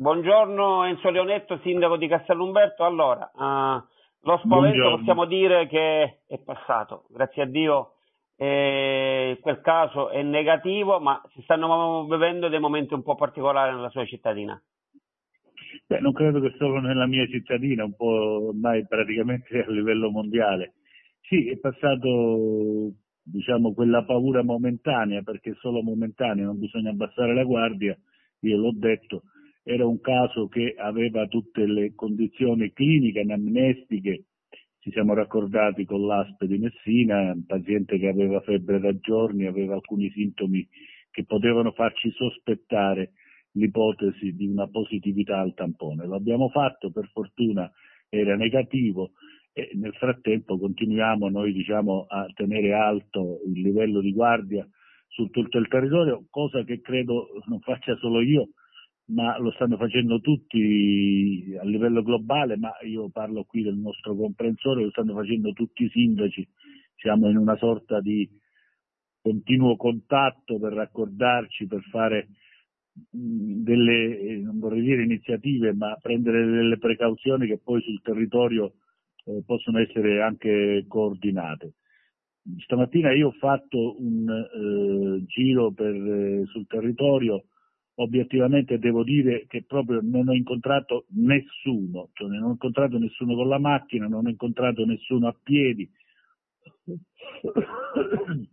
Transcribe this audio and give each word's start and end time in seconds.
Buongiorno 0.00 0.86
Enzo 0.86 1.10
Leonetto, 1.10 1.58
sindaco 1.58 1.98
di 1.98 2.08
Castellumberto. 2.08 2.84
Allora, 2.86 3.30
uh, 3.34 3.84
lo 4.22 4.38
spavento 4.38 4.78
Buongiorno. 4.78 4.96
possiamo 4.96 5.26
dire 5.26 5.66
che 5.66 6.20
è 6.26 6.38
passato, 6.38 7.04
grazie 7.10 7.42
a 7.42 7.44
Dio 7.44 7.96
eh, 8.34 9.36
quel 9.42 9.60
caso 9.60 10.08
è 10.08 10.22
negativo, 10.22 11.00
ma 11.00 11.20
si 11.34 11.42
stanno 11.42 12.06
vivendo 12.06 12.48
dei 12.48 12.60
momenti 12.60 12.94
un 12.94 13.02
po' 13.02 13.14
particolari 13.14 13.74
nella 13.74 13.90
sua 13.90 14.06
cittadina. 14.06 14.58
Beh, 15.86 16.00
non 16.00 16.14
credo 16.14 16.40
che 16.40 16.54
solo 16.56 16.80
nella 16.80 17.06
mia 17.06 17.26
cittadina, 17.26 17.84
un 17.84 17.94
po' 17.94 18.46
ormai 18.48 18.86
praticamente 18.86 19.62
a 19.62 19.70
livello 19.70 20.08
mondiale. 20.08 20.76
Sì, 21.20 21.50
è 21.50 21.58
passato 21.58 22.90
diciamo 23.22 23.74
quella 23.74 24.02
paura 24.06 24.42
momentanea, 24.42 25.20
perché 25.20 25.52
solo 25.60 25.82
momentanea, 25.82 26.46
non 26.46 26.58
bisogna 26.58 26.88
abbassare 26.88 27.34
la 27.34 27.44
guardia, 27.44 27.94
io 28.40 28.56
l'ho 28.56 28.72
detto, 28.72 29.24
era 29.62 29.86
un 29.86 30.00
caso 30.00 30.48
che 30.48 30.74
aveva 30.76 31.26
tutte 31.26 31.66
le 31.66 31.94
condizioni 31.94 32.72
cliniche, 32.72 33.20
anamnestiche, 33.20 34.24
ci 34.80 34.90
siamo 34.92 35.12
raccordati 35.12 35.84
con 35.84 36.06
l'ASP 36.06 36.44
di 36.44 36.58
Messina, 36.58 37.32
un 37.32 37.44
paziente 37.44 37.98
che 37.98 38.08
aveva 38.08 38.40
febbre 38.40 38.80
da 38.80 38.96
giorni, 38.98 39.46
aveva 39.46 39.74
alcuni 39.74 40.10
sintomi 40.10 40.66
che 41.10 41.24
potevano 41.24 41.72
farci 41.72 42.10
sospettare 42.12 43.12
l'ipotesi 43.52 44.34
di 44.34 44.46
una 44.46 44.68
positività 44.68 45.38
al 45.40 45.52
tampone. 45.54 46.06
L'abbiamo 46.06 46.48
fatto, 46.48 46.90
per 46.90 47.10
fortuna 47.12 47.70
era 48.08 48.36
negativo 48.36 49.10
e 49.52 49.70
nel 49.74 49.92
frattempo 49.94 50.58
continuiamo 50.58 51.28
noi 51.28 51.52
diciamo, 51.52 52.06
a 52.08 52.26
tenere 52.34 52.72
alto 52.72 53.40
il 53.46 53.60
livello 53.60 54.00
di 54.00 54.12
guardia 54.12 54.66
su 55.08 55.28
tutto 55.28 55.58
il 55.58 55.68
territorio, 55.68 56.24
cosa 56.30 56.62
che 56.64 56.80
credo 56.80 57.42
non 57.48 57.60
faccia 57.60 57.96
solo 57.96 58.20
io, 58.20 58.50
ma 59.10 59.38
lo 59.38 59.50
stanno 59.52 59.76
facendo 59.76 60.20
tutti 60.20 61.56
a 61.60 61.64
livello 61.64 62.02
globale, 62.02 62.56
ma 62.56 62.72
io 62.86 63.08
parlo 63.10 63.44
qui 63.44 63.62
del 63.62 63.76
nostro 63.76 64.14
comprensore, 64.14 64.82
lo 64.82 64.90
stanno 64.90 65.14
facendo 65.14 65.52
tutti 65.52 65.84
i 65.84 65.90
sindaci, 65.90 66.46
siamo 66.96 67.28
in 67.28 67.36
una 67.36 67.56
sorta 67.56 68.00
di 68.00 68.28
continuo 69.20 69.76
contatto 69.76 70.58
per 70.58 70.72
raccordarci, 70.72 71.66
per 71.66 71.82
fare 71.90 72.28
delle, 72.92 74.40
non 74.42 74.58
vorrei 74.58 74.82
dire 74.82 75.02
iniziative, 75.02 75.72
ma 75.72 75.96
prendere 76.00 76.44
delle 76.44 76.78
precauzioni 76.78 77.46
che 77.46 77.60
poi 77.62 77.80
sul 77.82 78.00
territorio 78.02 78.74
eh, 79.24 79.42
possono 79.44 79.78
essere 79.78 80.22
anche 80.22 80.84
coordinate. 80.86 81.74
Stamattina 82.64 83.12
io 83.12 83.28
ho 83.28 83.32
fatto 83.32 84.00
un 84.00 84.28
eh, 84.28 85.24
giro 85.26 85.72
per, 85.72 85.94
eh, 85.94 86.44
sul 86.46 86.66
territorio 86.66 87.44
obiettivamente 88.02 88.78
devo 88.78 89.02
dire 89.04 89.46
che 89.46 89.64
proprio 89.64 90.00
non 90.02 90.28
ho 90.28 90.32
incontrato 90.32 91.04
nessuno, 91.10 92.10
cioè 92.14 92.28
non 92.28 92.42
ho 92.42 92.50
incontrato 92.50 92.98
nessuno 92.98 93.34
con 93.34 93.48
la 93.48 93.58
macchina, 93.58 94.06
non 94.06 94.26
ho 94.26 94.30
incontrato 94.30 94.84
nessuno 94.86 95.28
a 95.28 95.36
piedi. 95.40 95.88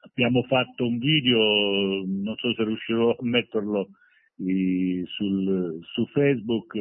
Abbiamo 0.00 0.42
fatto 0.44 0.86
un 0.86 0.98
video, 0.98 2.04
non 2.06 2.36
so 2.36 2.54
se 2.54 2.64
riuscirò 2.64 3.10
a 3.10 3.16
metterlo 3.20 3.88
sul, 4.36 5.78
su 5.82 6.06
Facebook. 6.06 6.72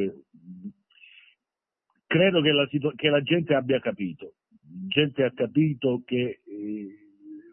Credo 2.05 2.41
che 2.41 2.51
la, 2.51 2.67
che 2.95 3.09
la, 3.09 3.21
gente 3.23 3.55
abbia 3.55 3.79
capito, 3.79 4.35
la 4.61 4.87
gente 4.87 5.23
ha 5.23 5.31
capito 5.31 6.03
che 6.05 6.41
eh, 6.45 6.99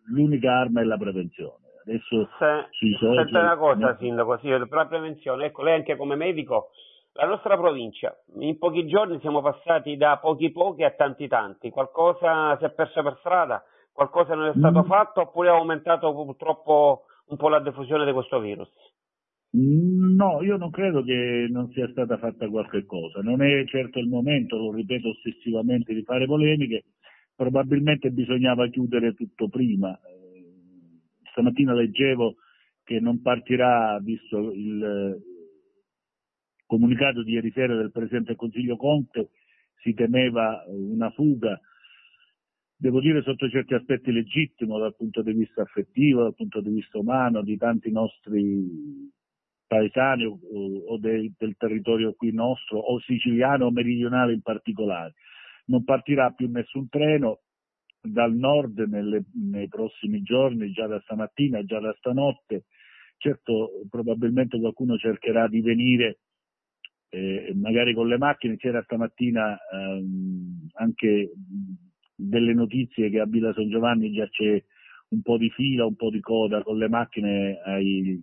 l'unica 0.08 0.58
arma 0.58 0.82
è 0.82 0.84
la 0.84 0.98
prevenzione 0.98 1.62
adesso 1.84 2.28
Se, 2.38 2.66
sui 2.70 2.94
social... 2.94 3.24
Senta 3.24 3.40
una 3.40 3.56
cosa, 3.56 3.96
Sindaco, 3.98 4.38
sì, 4.38 4.48
per 4.48 4.68
la 4.70 4.86
prevenzione, 4.86 5.46
ecco, 5.46 5.62
lei 5.62 5.74
anche 5.74 5.96
come 5.96 6.14
medico, 6.16 6.70
la 7.14 7.26
nostra 7.26 7.56
provincia, 7.56 8.16
in 8.40 8.56
pochi 8.58 8.86
giorni 8.86 9.20
siamo 9.20 9.42
passati 9.42 9.96
da 9.96 10.18
pochi 10.18 10.50
pochi 10.50 10.82
a 10.82 10.92
tanti 10.92 11.28
tanti, 11.28 11.70
qualcosa 11.70 12.56
si 12.58 12.64
è 12.64 12.70
perso 12.70 13.02
per 13.02 13.16
strada, 13.18 13.62
qualcosa 13.92 14.34
non 14.34 14.46
è 14.46 14.52
stato 14.56 14.80
mm. 14.80 14.86
fatto 14.86 15.20
oppure 15.20 15.50
ha 15.50 15.54
aumentato 15.54 16.12
purtroppo 16.12 17.04
un 17.26 17.36
po' 17.36 17.48
la 17.48 17.60
diffusione 17.60 18.06
di 18.06 18.12
questo 18.12 18.40
virus? 18.40 18.70
Mm, 19.54 20.14
no, 20.16 20.42
io 20.42 20.56
non 20.56 20.70
credo 20.70 21.02
che 21.02 21.46
non 21.50 21.70
sia 21.72 21.86
stata 21.90 22.16
fatta 22.16 22.48
qualche 22.48 22.86
cosa, 22.86 23.20
non 23.20 23.42
è 23.42 23.62
certo 23.66 23.98
il 23.98 24.08
momento, 24.08 24.56
lo 24.56 24.72
ripeto 24.72 25.10
ossessivamente, 25.10 25.92
di 25.92 26.02
fare 26.04 26.24
polemiche, 26.24 26.84
probabilmente 27.36 28.10
bisognava 28.10 28.68
chiudere 28.68 29.12
tutto 29.12 29.48
prima, 29.48 29.98
stamattina 31.32 31.74
leggevo 31.74 32.36
che 32.84 33.00
non 33.00 33.20
partirà, 33.20 33.98
visto 34.00 34.52
il 34.52 34.84
eh, 34.84 35.20
comunicato 36.66 37.22
di 37.22 37.32
ieri 37.32 37.50
sera 37.52 37.76
del 37.76 37.90
Presidente 37.90 38.28
del 38.28 38.36
Consiglio 38.36 38.76
Conte, 38.76 39.30
si 39.82 39.94
temeva 39.94 40.64
una 40.68 41.10
fuga, 41.10 41.60
devo 42.76 43.00
dire 43.00 43.22
sotto 43.22 43.48
certi 43.48 43.74
aspetti 43.74 44.12
legittimo 44.12 44.78
dal 44.78 44.94
punto 44.96 45.22
di 45.22 45.32
vista 45.32 45.62
affettivo, 45.62 46.22
dal 46.22 46.34
punto 46.34 46.60
di 46.60 46.70
vista 46.70 46.98
umano, 46.98 47.42
di 47.42 47.56
tanti 47.56 47.90
nostri 47.90 49.10
paesani 49.66 50.24
o, 50.24 50.38
o 50.86 50.98
del, 50.98 51.32
del 51.36 51.56
territorio 51.56 52.14
qui 52.14 52.32
nostro, 52.32 52.78
o 52.78 53.00
siciliano 53.00 53.66
o 53.66 53.70
meridionale 53.70 54.32
in 54.32 54.42
particolare. 54.42 55.14
Non 55.66 55.84
partirà 55.84 56.30
più 56.30 56.48
nessun 56.50 56.88
treno, 56.88 57.40
dal 58.02 58.34
nord 58.34 58.78
nelle, 58.80 59.24
nei 59.34 59.68
prossimi 59.68 60.22
giorni, 60.22 60.72
già 60.72 60.86
da 60.86 61.00
stamattina, 61.00 61.64
già 61.64 61.78
da 61.78 61.94
stanotte. 61.98 62.64
Certo, 63.16 63.82
probabilmente 63.88 64.58
qualcuno 64.58 64.96
cercherà 64.96 65.46
di 65.46 65.60
venire 65.60 66.18
eh, 67.10 67.52
magari 67.54 67.94
con 67.94 68.08
le 68.08 68.18
macchine. 68.18 68.56
C'era 68.56 68.82
stamattina 68.82 69.56
ehm, 69.72 70.68
anche 70.74 71.32
delle 72.14 72.54
notizie 72.54 73.10
che 73.10 73.20
a 73.20 73.26
Villa 73.26 73.52
San 73.52 73.68
Giovanni 73.68 74.12
già 74.12 74.28
c'è 74.28 74.62
un 75.10 75.22
po' 75.22 75.38
di 75.38 75.50
fila, 75.50 75.86
un 75.86 75.94
po' 75.94 76.10
di 76.10 76.20
coda 76.20 76.62
con 76.62 76.78
le 76.78 76.88
macchine 76.88 77.60
ai, 77.64 78.20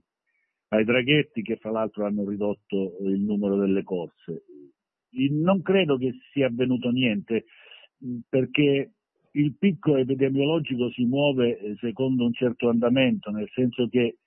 ai 0.70 0.84
draghetti 0.84 1.42
che 1.42 1.56
fra 1.56 1.72
l'altro 1.72 2.06
hanno 2.06 2.28
ridotto 2.28 2.98
il 3.04 3.22
numero 3.22 3.58
delle 3.58 3.84
corse. 3.84 4.44
Non 5.12 5.62
credo 5.62 5.98
che 5.98 6.18
sia 6.34 6.48
avvenuto 6.48 6.90
niente 6.90 7.46
perché 8.28 8.94
il 9.32 9.56
picco 9.58 9.96
epidemiologico 9.96 10.90
si 10.92 11.06
muove 11.06 11.60
eh, 11.60 11.76
secondo 11.80 12.26
un 12.26 12.34
certo 12.34 12.70
andamento, 12.70 13.30
nel 13.32 13.50
senso 13.54 13.88
che 13.88 14.18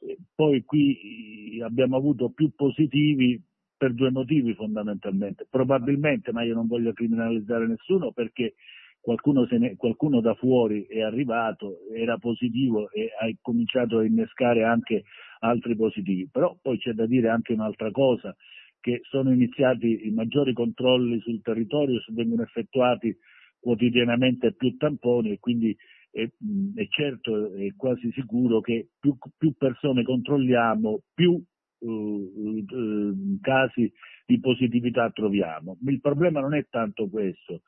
eh, 0.00 0.18
poi 0.34 0.64
qui 0.64 1.58
eh, 1.58 1.62
abbiamo 1.62 1.96
avuto 1.96 2.30
più 2.30 2.54
positivi 2.54 3.40
per 3.76 3.92
due 3.92 4.10
motivi 4.10 4.54
fondamentalmente. 4.54 5.46
Probabilmente, 5.50 6.32
ma 6.32 6.42
io 6.42 6.54
non 6.54 6.66
voglio 6.66 6.92
criminalizzare 6.92 7.66
nessuno 7.66 8.12
perché 8.12 8.54
qualcuno, 9.00 9.46
ne, 9.50 9.76
qualcuno 9.76 10.20
da 10.20 10.34
fuori 10.34 10.86
è 10.86 11.02
arrivato, 11.02 11.80
era 11.92 12.16
positivo 12.16 12.90
e 12.90 13.10
ha 13.20 13.30
cominciato 13.42 13.98
a 13.98 14.04
innescare 14.04 14.64
anche 14.64 15.04
altri 15.40 15.76
positivi. 15.76 16.28
Però 16.30 16.56
poi 16.62 16.78
c'è 16.78 16.92
da 16.92 17.06
dire 17.06 17.28
anche 17.28 17.52
un'altra 17.52 17.90
cosa, 17.90 18.34
che 18.80 19.00
sono 19.02 19.32
iniziati 19.32 20.06
i 20.06 20.10
maggiori 20.10 20.52
controlli 20.52 21.20
sul 21.20 21.42
territorio, 21.42 22.02
vengono 22.12 22.42
effettuati 22.42 23.14
quotidianamente 23.64 24.52
più 24.52 24.76
tamponi 24.76 25.30
e 25.30 25.38
quindi 25.38 25.74
è, 26.10 26.28
è 26.74 26.86
certo, 26.90 27.54
è 27.54 27.74
quasi 27.74 28.12
sicuro 28.12 28.60
che 28.60 28.90
più, 29.00 29.16
più 29.38 29.54
persone 29.54 30.02
controlliamo, 30.02 31.00
più 31.14 31.32
uh, 31.32 31.88
uh, 31.88 33.38
casi 33.40 33.90
di 34.26 34.38
positività 34.38 35.10
troviamo. 35.10 35.78
Il 35.86 36.00
problema 36.00 36.40
non 36.40 36.54
è 36.54 36.66
tanto 36.68 37.08
questo, 37.08 37.62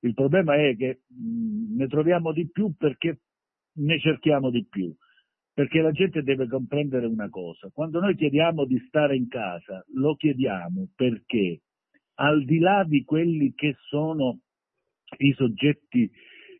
il 0.00 0.14
problema 0.14 0.56
è 0.56 0.74
che 0.74 1.02
ne 1.10 1.86
troviamo 1.86 2.32
di 2.32 2.48
più 2.50 2.72
perché 2.74 3.20
ne 3.74 4.00
cerchiamo 4.00 4.48
di 4.48 4.66
più. 4.66 4.90
Perché 5.54 5.82
la 5.82 5.92
gente 5.92 6.22
deve 6.22 6.48
comprendere 6.48 7.04
una 7.04 7.28
cosa, 7.28 7.68
quando 7.74 8.00
noi 8.00 8.16
chiediamo 8.16 8.64
di 8.64 8.82
stare 8.86 9.16
in 9.16 9.28
casa, 9.28 9.84
lo 9.96 10.16
chiediamo 10.16 10.88
perché 10.96 11.60
al 12.14 12.42
di 12.46 12.58
là 12.58 12.84
di 12.88 13.04
quelli 13.04 13.52
che 13.52 13.76
sono 13.90 14.38
i 15.18 15.32
soggetti, 15.34 16.10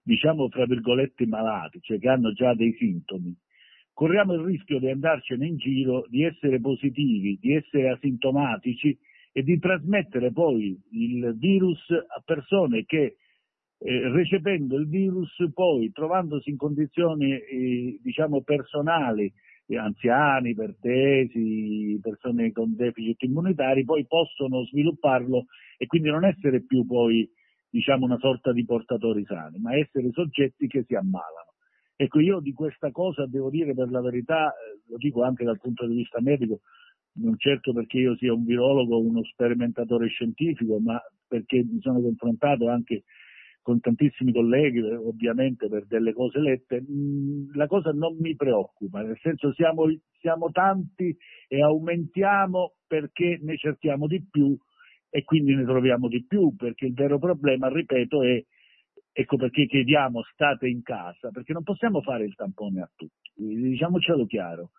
diciamo, 0.02 0.48
tra 0.48 0.66
virgolette, 0.66 1.26
malati, 1.26 1.80
cioè 1.80 1.98
che 1.98 2.08
hanno 2.08 2.32
già 2.32 2.54
dei 2.54 2.74
sintomi, 2.78 3.34
corriamo 3.92 4.34
il 4.34 4.44
rischio 4.44 4.78
di 4.78 4.90
andarcene 4.90 5.46
in 5.46 5.56
giro, 5.56 6.06
di 6.08 6.24
essere 6.24 6.60
positivi, 6.60 7.38
di 7.40 7.54
essere 7.54 7.90
asintomatici 7.90 8.96
e 9.32 9.42
di 9.42 9.58
trasmettere 9.58 10.32
poi 10.32 10.78
il 10.90 11.34
virus 11.38 11.90
a 11.90 12.22
persone 12.24 12.84
che 12.84 13.16
eh, 13.78 14.08
recependo 14.10 14.76
il 14.76 14.86
virus 14.86 15.30
poi 15.54 15.90
trovandosi 15.90 16.50
in 16.50 16.56
condizioni 16.56 17.32
eh, 17.32 17.98
diciamo 18.02 18.42
personali 18.42 19.32
eh, 19.66 19.76
anziani, 19.78 20.50
ipertesi, 20.50 21.98
persone 22.00 22.52
con 22.52 22.76
deficit 22.76 23.22
immunitari 23.22 23.84
poi 23.84 24.06
possono 24.06 24.64
svilupparlo 24.66 25.46
e 25.78 25.86
quindi 25.86 26.10
non 26.10 26.24
essere 26.24 26.62
più 26.62 26.86
poi 26.86 27.28
diciamo 27.72 28.04
una 28.04 28.18
sorta 28.18 28.52
di 28.52 28.66
portatori 28.66 29.24
sani, 29.24 29.58
ma 29.58 29.74
essere 29.74 30.10
soggetti 30.12 30.66
che 30.66 30.84
si 30.86 30.94
ammalano. 30.94 31.54
Ecco, 31.96 32.20
io 32.20 32.40
di 32.40 32.52
questa 32.52 32.90
cosa 32.90 33.26
devo 33.26 33.48
dire 33.48 33.72
per 33.72 33.90
la 33.90 34.02
verità, 34.02 34.50
eh, 34.50 34.82
lo 34.88 34.98
dico 34.98 35.22
anche 35.22 35.44
dal 35.44 35.58
punto 35.58 35.86
di 35.86 35.94
vista 35.94 36.20
medico, 36.20 36.60
non 37.14 37.38
certo 37.38 37.72
perché 37.72 37.98
io 37.98 38.14
sia 38.16 38.34
un 38.34 38.44
virologo 38.44 39.00
uno 39.00 39.24
sperimentatore 39.24 40.08
scientifico, 40.08 40.80
ma 40.80 41.00
perché 41.26 41.64
mi 41.64 41.80
sono 41.80 42.02
confrontato 42.02 42.68
anche 42.68 43.04
con 43.62 43.80
tantissimi 43.80 44.32
colleghi, 44.32 44.80
ovviamente 44.80 45.68
per 45.68 45.86
delle 45.86 46.12
cose 46.12 46.40
lette, 46.40 46.82
mm, 46.82 47.54
la 47.54 47.66
cosa 47.68 47.92
non 47.92 48.16
mi 48.18 48.36
preoccupa, 48.36 49.00
nel 49.00 49.18
senso 49.22 49.50
siamo, 49.54 49.84
siamo 50.18 50.50
tanti 50.50 51.16
e 51.48 51.62
aumentiamo 51.62 52.74
perché 52.86 53.38
ne 53.40 53.56
cerchiamo 53.56 54.06
di 54.06 54.22
più 54.28 54.58
e 55.14 55.24
quindi 55.24 55.54
ne 55.54 55.64
troviamo 55.64 56.08
di 56.08 56.24
più, 56.24 56.56
perché 56.56 56.86
il 56.86 56.94
vero 56.94 57.18
problema, 57.18 57.68
ripeto, 57.68 58.22
è 58.22 58.42
ecco 59.14 59.36
perché 59.36 59.66
chiediamo 59.66 60.22
state 60.32 60.66
in 60.66 60.80
casa, 60.82 61.30
perché 61.30 61.52
non 61.52 61.64
possiamo 61.64 62.00
fare 62.00 62.24
il 62.24 62.34
tampone 62.34 62.80
a 62.80 62.90
tutti, 62.96 63.30
diciamocelo 63.34 64.24
chiaro. 64.24 64.70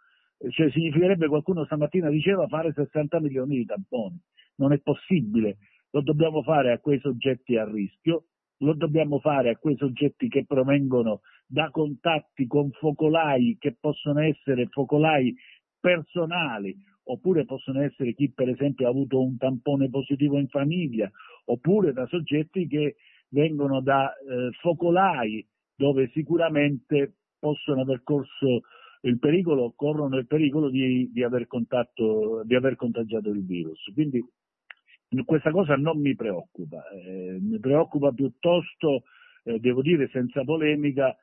Cioè, 0.49 0.71
significherebbe, 0.71 1.27
qualcuno 1.27 1.63
stamattina 1.65 2.09
diceva, 2.09 2.47
fare 2.47 2.73
60 2.73 3.19
milioni 3.19 3.57
di 3.57 3.65
tamponi. 3.65 4.19
Non 4.55 4.73
è 4.73 4.79
possibile, 4.79 5.57
lo 5.91 6.01
dobbiamo 6.01 6.41
fare 6.41 6.71
a 6.71 6.79
quei 6.79 6.99
soggetti 6.99 7.55
a 7.55 7.69
rischio, 7.69 8.25
lo 8.57 8.73
dobbiamo 8.73 9.19
fare 9.19 9.51
a 9.51 9.57
quei 9.57 9.77
soggetti 9.77 10.27
che 10.29 10.45
provengono 10.45 11.21
da 11.45 11.69
contatti 11.69 12.47
con 12.47 12.71
focolai 12.71 13.57
che 13.59 13.77
possono 13.79 14.21
essere 14.21 14.65
focolai 14.65 15.35
personali, 15.79 16.75
oppure 17.05 17.45
possono 17.45 17.81
essere 17.81 18.13
chi 18.13 18.31
per 18.31 18.49
esempio 18.49 18.87
ha 18.87 18.89
avuto 18.89 19.21
un 19.21 19.37
tampone 19.37 19.89
positivo 19.89 20.37
in 20.37 20.47
famiglia, 20.47 21.11
oppure 21.45 21.93
da 21.93 22.05
soggetti 22.07 22.67
che 22.67 22.95
vengono 23.29 23.81
da 23.81 24.11
eh, 24.11 24.51
focolai 24.61 25.45
dove 25.75 26.09
sicuramente 26.13 27.15
possono 27.39 27.81
aver 27.81 28.03
corso 28.03 28.61
il 29.01 29.19
pericolo, 29.19 29.73
corrono 29.75 30.17
il 30.17 30.27
pericolo 30.27 30.69
di, 30.69 31.09
di, 31.11 31.23
aver, 31.23 31.47
contatto, 31.47 32.41
di 32.45 32.55
aver 32.55 32.75
contagiato 32.75 33.29
il 33.29 33.43
virus. 33.45 33.83
Quindi 33.93 34.23
questa 35.25 35.51
cosa 35.51 35.75
non 35.75 35.99
mi 35.99 36.15
preoccupa, 36.15 36.87
eh, 36.89 37.37
mi 37.39 37.59
preoccupa 37.59 38.11
piuttosto, 38.11 39.03
eh, 39.43 39.59
devo 39.59 39.81
dire 39.81 40.09
senza 40.11 40.43
polemica, 40.43 41.15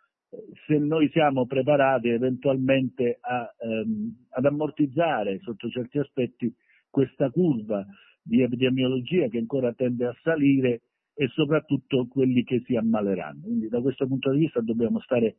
se 0.66 0.78
noi 0.78 1.08
siamo 1.10 1.46
preparati 1.46 2.08
eventualmente 2.08 3.18
a, 3.20 3.52
ehm, 3.58 4.26
ad 4.30 4.44
ammortizzare 4.44 5.40
sotto 5.40 5.68
certi 5.68 5.98
aspetti 5.98 6.52
questa 6.88 7.30
curva 7.30 7.84
di 8.22 8.42
epidemiologia 8.42 9.28
che 9.28 9.38
ancora 9.38 9.72
tende 9.72 10.06
a 10.06 10.16
salire 10.22 10.82
e 11.14 11.28
soprattutto 11.28 12.06
quelli 12.06 12.44
che 12.44 12.62
si 12.64 12.76
ammaleranno. 12.76 13.42
Quindi 13.42 13.68
da 13.68 13.80
questo 13.80 14.06
punto 14.06 14.30
di 14.30 14.38
vista 14.38 14.60
dobbiamo 14.60 15.00
stare 15.00 15.36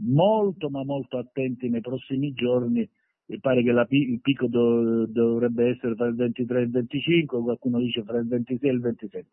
molto 0.00 0.68
ma 0.70 0.84
molto 0.84 1.18
attenti 1.18 1.68
nei 1.68 1.80
prossimi 1.80 2.32
giorni 2.32 2.88
mi 3.26 3.40
pare 3.40 3.62
che 3.62 3.72
la, 3.72 3.86
il 3.88 4.20
picco 4.20 4.46
do, 4.48 5.06
dovrebbe 5.06 5.70
essere 5.70 5.94
tra 5.94 6.06
il 6.06 6.14
23 6.14 6.58
e 6.58 6.62
il 6.64 6.70
25, 6.70 7.40
qualcuno 7.40 7.78
dice 7.78 8.02
fra 8.02 8.18
il 8.18 8.28
26 8.28 8.68
e 8.68 8.72
il 8.72 8.80
27. 8.80 9.26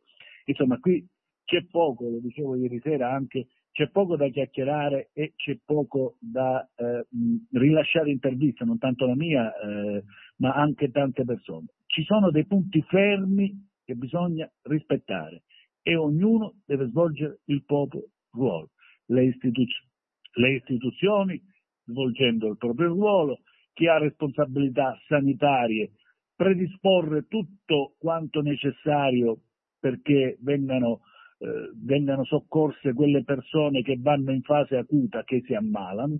Insomma, 0.45 0.79
qui 0.79 1.05
c'è 1.43 1.65
poco, 1.65 2.09
lo 2.09 2.19
dicevo 2.19 2.55
ieri 2.55 2.79
sera 2.81 3.11
anche, 3.11 3.47
c'è 3.71 3.89
poco 3.89 4.15
da 4.15 4.27
chiacchierare 4.29 5.11
e 5.13 5.33
c'è 5.35 5.57
poco 5.63 6.17
da 6.19 6.67
eh, 6.75 7.05
rilasciare 7.51 8.11
interviste, 8.11 8.65
non 8.65 8.77
tanto 8.77 9.05
la 9.05 9.15
mia, 9.15 9.51
eh, 9.53 10.03
ma 10.37 10.53
anche 10.53 10.91
tante 10.91 11.23
persone. 11.23 11.67
Ci 11.85 12.03
sono 12.03 12.31
dei 12.31 12.45
punti 12.45 12.81
fermi 12.83 13.53
che 13.83 13.95
bisogna 13.95 14.49
rispettare 14.63 15.43
e 15.81 15.95
ognuno 15.95 16.55
deve 16.65 16.87
svolgere 16.87 17.39
il 17.45 17.63
proprio 17.65 18.03
ruolo. 18.31 18.71
Le, 19.07 19.25
istituz- 19.25 19.87
le 20.33 20.55
istituzioni 20.55 21.41
svolgendo 21.85 22.47
il 22.47 22.57
proprio 22.57 22.87
ruolo, 22.89 23.39
chi 23.73 23.87
ha 23.87 23.97
responsabilità 23.97 24.97
sanitarie 25.07 25.91
predisporre 26.35 27.27
tutto 27.27 27.95
quanto 27.97 28.41
necessario 28.41 29.41
perché 29.79 30.37
vengano, 30.41 31.01
eh, 31.41 31.71
vengano 31.83 32.23
soccorse 32.23 32.93
quelle 32.93 33.23
persone 33.23 33.81
che 33.81 33.97
vanno 33.99 34.31
in 34.31 34.43
fase 34.43 34.77
acuta, 34.77 35.23
che 35.23 35.41
si 35.43 35.55
ammalano, 35.55 36.19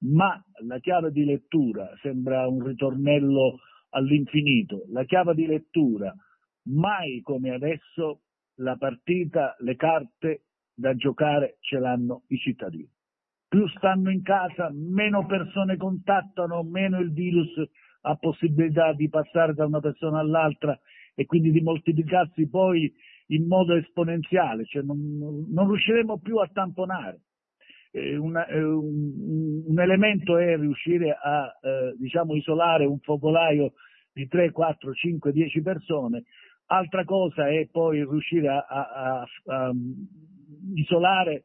ma 0.00 0.38
la 0.66 0.78
chiave 0.78 1.10
di 1.10 1.24
lettura 1.24 1.90
sembra 2.02 2.46
un 2.46 2.62
ritornello 2.62 3.60
all'infinito, 3.90 4.84
la 4.90 5.04
chiave 5.04 5.34
di 5.34 5.46
lettura 5.46 6.14
mai 6.70 7.22
come 7.22 7.50
adesso 7.50 8.20
la 8.56 8.76
partita, 8.76 9.56
le 9.60 9.74
carte 9.76 10.42
da 10.74 10.94
giocare 10.94 11.56
ce 11.60 11.78
l'hanno 11.78 12.24
i 12.28 12.36
cittadini. 12.36 12.88
Più 13.48 13.66
stanno 13.68 14.10
in 14.10 14.22
casa, 14.22 14.70
meno 14.70 15.24
persone 15.24 15.78
contattano, 15.78 16.62
meno 16.62 16.98
il 17.00 17.12
virus 17.12 17.48
ha 18.02 18.14
possibilità 18.16 18.92
di 18.92 19.08
passare 19.08 19.54
da 19.54 19.64
una 19.64 19.80
persona 19.80 20.18
all'altra 20.18 20.78
e 21.14 21.24
quindi 21.24 21.50
di 21.50 21.62
moltiplicarsi. 21.62 22.48
Poi 22.48 22.92
in 23.28 23.46
modo 23.46 23.74
esponenziale, 23.74 24.64
cioè 24.64 24.82
non, 24.82 24.98
non 25.50 25.68
riusciremo 25.68 26.18
più 26.18 26.36
a 26.38 26.48
tamponare. 26.52 27.20
Eh, 27.90 28.16
una, 28.16 28.46
eh, 28.46 28.62
un, 28.62 29.62
un, 29.66 29.80
elemento 29.80 30.36
è 30.36 30.56
riuscire 30.56 31.16
a 31.20 31.46
eh, 31.60 31.94
diciamo, 31.98 32.34
isolare 32.34 32.84
un 32.84 32.98
focolaio 33.00 33.72
di 34.12 34.26
3, 34.26 34.50
4, 34.50 34.92
5, 34.92 35.32
10 35.32 35.62
persone, 35.62 36.24
altra 36.66 37.04
cosa 37.04 37.48
è 37.48 37.66
poi 37.70 37.98
riuscire 37.98 38.48
a, 38.48 38.66
a, 38.66 38.88
a, 38.92 39.26
a 39.46 39.72
isolare 40.74 41.44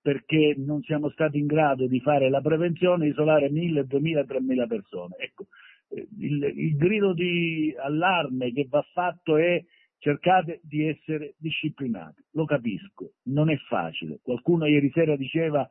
perché 0.00 0.54
non 0.56 0.82
siamo 0.82 1.10
stati 1.10 1.38
in 1.38 1.46
grado 1.46 1.86
di 1.86 2.00
fare 2.00 2.30
la 2.30 2.40
prevenzione, 2.40 3.08
isolare 3.08 3.50
1000, 3.50 3.86
2000, 3.86 4.24
3000 4.24 4.66
persone. 4.66 5.16
Ecco, 5.18 5.46
eh, 5.88 6.06
il, 6.18 6.52
il 6.54 6.76
grido 6.76 7.12
di 7.12 7.74
allarme 7.76 8.52
che 8.52 8.66
va 8.68 8.84
fatto 8.92 9.36
è 9.36 9.62
cercate 10.02 10.60
di 10.64 10.88
essere 10.88 11.34
disciplinati. 11.38 12.24
Lo 12.32 12.44
capisco, 12.44 13.12
non 13.26 13.50
è 13.50 13.56
facile. 13.68 14.18
Qualcuno 14.20 14.66
ieri 14.66 14.90
sera 14.92 15.14
diceva 15.14 15.66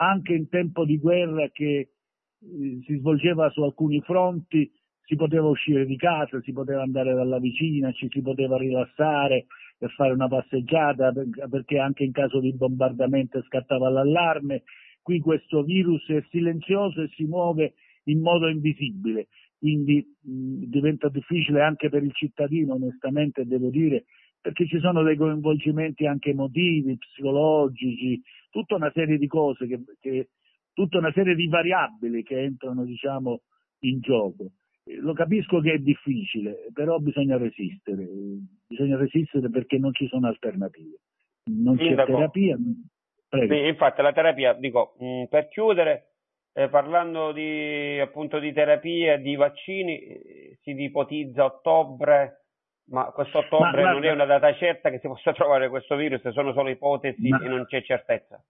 anche 0.00 0.34
in 0.34 0.48
tempo 0.48 0.84
di 0.84 0.98
guerra 0.98 1.48
che 1.50 1.78
eh, 1.78 2.80
si 2.84 2.96
svolgeva 2.98 3.48
su 3.50 3.62
alcuni 3.62 4.00
fronti, 4.00 4.68
si 5.04 5.14
poteva 5.14 5.46
uscire 5.46 5.86
di 5.86 5.96
casa, 5.96 6.40
si 6.42 6.52
poteva 6.52 6.82
andare 6.82 7.14
dalla 7.14 7.38
vicina, 7.38 7.92
ci 7.92 8.08
si 8.10 8.20
poteva 8.20 8.58
rilassare, 8.58 9.46
per 9.78 9.90
fare 9.92 10.12
una 10.12 10.26
passeggiata, 10.26 11.12
perché 11.48 11.78
anche 11.78 12.02
in 12.02 12.10
caso 12.10 12.40
di 12.40 12.52
bombardamento 12.52 13.40
scattava 13.42 13.88
l'allarme. 13.88 14.64
Qui 15.02 15.20
questo 15.20 15.62
virus 15.62 16.04
è 16.08 16.20
silenzioso 16.30 17.02
e 17.02 17.08
si 17.14 17.24
muove 17.24 17.74
in 18.10 18.20
modo 18.20 18.48
invisibile, 18.48 19.28
quindi 19.58 20.04
mh, 20.20 20.64
diventa 20.64 21.08
difficile 21.08 21.62
anche 21.62 21.88
per 21.88 22.02
il 22.02 22.12
cittadino, 22.12 22.74
onestamente 22.74 23.46
devo 23.46 23.70
dire, 23.70 24.04
perché 24.40 24.66
ci 24.66 24.78
sono 24.78 25.02
dei 25.02 25.16
coinvolgimenti 25.16 26.06
anche 26.06 26.30
emotivi, 26.30 26.96
psicologici, 26.96 28.20
tutta 28.50 28.76
una 28.76 28.90
serie 28.92 29.18
di 29.18 29.26
cose, 29.26 29.66
che, 29.66 29.80
che, 30.00 30.28
tutta 30.72 30.98
una 30.98 31.12
serie 31.12 31.34
di 31.34 31.48
variabili 31.48 32.22
che 32.22 32.40
entrano 32.40 32.84
diciamo, 32.84 33.42
in 33.80 34.00
gioco. 34.00 34.52
Lo 35.00 35.12
capisco 35.12 35.60
che 35.60 35.74
è 35.74 35.78
difficile, 35.78 36.66
però 36.72 36.98
bisogna 36.98 37.36
resistere, 37.36 38.08
bisogna 38.66 38.96
resistere 38.96 39.50
perché 39.50 39.76
non 39.76 39.92
ci 39.92 40.06
sono 40.06 40.28
alternative. 40.28 41.00
Non 41.44 41.76
c'è 41.76 41.84
Sindaco. 41.84 42.12
terapia. 42.12 42.58
Prego. 43.28 43.54
Sì, 43.54 43.66
infatti 43.66 44.00
la 44.00 44.12
terapia, 44.12 44.54
dico, 44.54 44.94
mh, 44.98 45.24
per 45.24 45.48
chiudere, 45.48 46.07
eh, 46.58 46.68
parlando 46.68 47.30
di, 47.30 48.00
appunto 48.00 48.40
di 48.40 48.52
terapia, 48.52 49.16
di 49.16 49.36
vaccini, 49.36 50.56
si 50.62 50.70
ipotizza 50.70 51.44
ottobre, 51.44 52.46
ma 52.86 53.04
questo 53.12 53.38
ottobre 53.38 53.84
non 53.84 54.02
è 54.04 54.10
una 54.10 54.24
data 54.24 54.52
certa 54.54 54.90
che 54.90 54.98
si 54.98 55.06
possa 55.06 55.32
trovare 55.34 55.68
questo 55.68 55.94
virus, 55.94 56.26
sono 56.30 56.52
solo 56.52 56.68
ipotesi 56.68 57.28
ma, 57.28 57.40
e 57.40 57.46
non 57.46 57.64
c'è 57.66 57.80
certezza. 57.82 58.42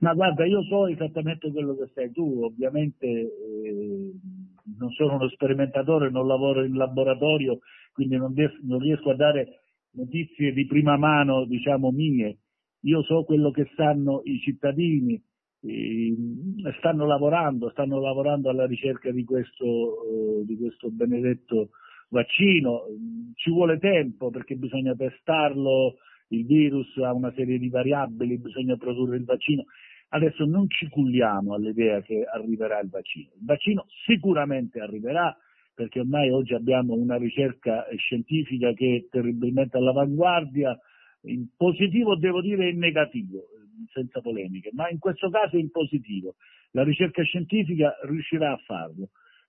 Ma 0.00 0.14
guarda, 0.14 0.44
io 0.46 0.64
so 0.64 0.88
esattamente 0.88 1.52
quello 1.52 1.76
che 1.76 1.90
sai 1.94 2.10
tu, 2.10 2.42
ovviamente 2.42 3.06
eh, 3.06 4.10
non 4.76 4.90
sono 4.90 5.14
uno 5.14 5.28
sperimentatore, 5.28 6.10
non 6.10 6.26
lavoro 6.26 6.64
in 6.64 6.74
laboratorio, 6.74 7.60
quindi 7.92 8.16
non, 8.16 8.34
des- 8.34 8.58
non 8.62 8.80
riesco 8.80 9.10
a 9.10 9.14
dare 9.14 9.60
notizie 9.92 10.52
di 10.52 10.66
prima 10.66 10.96
mano, 10.96 11.44
diciamo, 11.44 11.92
mie. 11.92 12.38
Io 12.80 13.04
so 13.04 13.22
quello 13.22 13.52
che 13.52 13.70
sanno 13.76 14.22
i 14.24 14.40
cittadini, 14.40 15.22
stanno 16.78 17.06
lavorando, 17.06 17.70
stanno 17.70 18.00
lavorando 18.00 18.50
alla 18.50 18.66
ricerca 18.66 19.10
di 19.10 19.24
questo, 19.24 19.64
eh, 19.64 20.44
di 20.44 20.56
questo 20.56 20.90
benedetto 20.90 21.70
vaccino. 22.08 22.84
Ci 23.34 23.50
vuole 23.50 23.78
tempo 23.78 24.30
perché 24.30 24.56
bisogna 24.56 24.94
testarlo, 24.94 25.96
il 26.28 26.44
virus 26.44 26.96
ha 26.98 27.12
una 27.12 27.32
serie 27.34 27.58
di 27.58 27.68
variabili, 27.68 28.38
bisogna 28.38 28.76
produrre 28.76 29.16
il 29.16 29.24
vaccino. 29.24 29.64
Adesso 30.08 30.44
non 30.44 30.68
ci 30.68 30.88
culliamo 30.88 31.54
all'idea 31.54 32.00
che 32.00 32.24
arriverà 32.24 32.80
il 32.80 32.88
vaccino. 32.88 33.30
Il 33.38 33.44
vaccino 33.44 33.86
sicuramente 34.04 34.80
arriverà 34.80 35.36
perché 35.74 36.00
ormai 36.00 36.30
oggi 36.30 36.54
abbiamo 36.54 36.94
una 36.94 37.16
ricerca 37.16 37.86
scientifica 37.96 38.72
che 38.72 38.96
è 38.96 39.08
terribilmente 39.10 39.76
all'avanguardia, 39.76 40.78
in 41.26 41.48
positivo 41.54 42.16
devo 42.16 42.40
dire 42.40 42.70
in 42.70 42.78
negativo, 42.78 43.48
senza 43.92 44.20
polemiche, 44.20 44.70
ma 44.72 44.88
in 44.88 44.98
questo 44.98 45.28
caso 45.30 45.56
in 45.56 45.70
positivo. 45.70 46.36
La 46.72 46.82
ricerca 46.82 47.22
scientifica 47.22 47.94
riuscirà 48.02 48.52
a 48.52 48.60
farlo. 48.64 49.08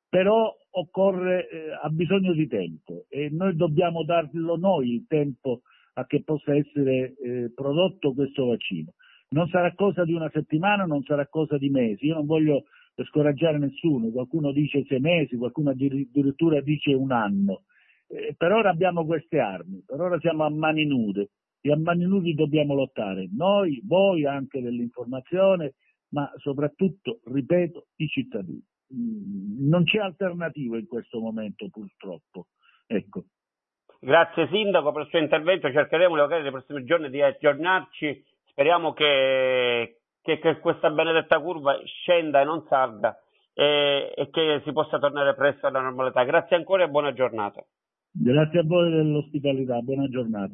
però 0.09 0.55
occorre, 0.71 1.49
eh, 1.49 1.71
ha 1.81 1.89
bisogno 1.89 2.31
di 2.33 2.47
tempo 2.47 3.05
e 3.09 3.29
noi 3.29 3.55
dobbiamo 3.55 4.03
darlo 4.05 4.55
noi 4.55 4.93
il 4.93 5.05
tempo 5.07 5.61
a 5.95 6.05
che 6.05 6.23
possa 6.23 6.55
essere 6.55 7.15
eh, 7.17 7.51
prodotto 7.53 8.13
questo 8.13 8.45
vaccino. 8.45 8.93
Non 9.29 9.49
sarà 9.49 9.73
cosa 9.73 10.05
di 10.05 10.13
una 10.13 10.29
settimana, 10.31 10.85
non 10.85 11.03
sarà 11.03 11.27
cosa 11.27 11.57
di 11.57 11.69
mesi. 11.69 12.05
Io 12.05 12.13
non 12.13 12.25
voglio 12.25 12.63
scoraggiare 13.09 13.57
nessuno, 13.57 14.09
qualcuno 14.09 14.53
dice 14.53 14.85
sei 14.87 14.99
mesi, 14.99 15.35
qualcuno 15.35 15.71
addirittura 15.71 16.61
dice 16.61 16.93
un 16.93 17.11
anno. 17.11 17.63
Eh, 18.07 18.33
per 18.37 18.51
ora 18.53 18.69
abbiamo 18.69 19.05
queste 19.05 19.39
armi, 19.39 19.83
per 19.85 19.99
ora 19.99 20.17
siamo 20.19 20.45
a 20.45 20.49
mani 20.49 20.85
nude 20.85 21.31
e 21.67 21.73
a 21.73 21.77
mani 21.77 22.05
nude 22.05 22.33
dobbiamo 22.33 22.73
lottare. 22.73 23.27
Noi, 23.35 23.81
voi 23.85 24.25
anche 24.25 24.61
dell'informazione, 24.61 25.73
ma 26.09 26.31
soprattutto, 26.37 27.19
ripeto, 27.25 27.87
i 27.97 28.07
cittadini. 28.07 28.63
Mm, 28.93 29.67
non 29.67 29.83
c'è 29.83 29.99
alternativa 29.99 30.77
in 30.77 30.87
questo 30.87 31.19
momento 31.19 31.67
purtroppo. 31.69 32.47
Ecco. 32.85 33.25
Grazie 33.99 34.47
Sindaco 34.49 34.91
per 34.91 35.03
il 35.03 35.09
suo 35.09 35.19
intervento, 35.19 35.71
cercheremo 35.71 36.15
magari 36.15 36.43
nei 36.43 36.51
prossimi 36.51 36.85
giorni 36.85 37.09
di 37.09 37.19
aggiornarci, 37.19 38.23
speriamo 38.45 38.93
che, 38.93 39.97
che, 40.21 40.39
che 40.39 40.59
questa 40.59 40.91
benedetta 40.91 41.39
curva 41.39 41.79
scenda 41.83 42.41
e 42.41 42.43
non 42.43 42.63
salga 42.69 43.17
e, 43.53 44.13
e 44.15 44.29
che 44.29 44.61
si 44.63 44.71
possa 44.71 44.99
tornare 44.99 45.33
presto 45.33 45.65
alla 45.65 45.81
normalità. 45.81 46.23
Grazie 46.23 46.55
ancora 46.55 46.83
e 46.83 46.89
buona 46.89 47.11
giornata. 47.11 47.65
Grazie 48.11 48.59
a 48.59 48.63
voi 48.63 48.91
dell'ospitalità, 48.91 49.79
buona 49.79 50.07
giornata. 50.07 50.53